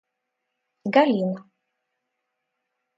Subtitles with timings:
[0.95, 1.33] Галина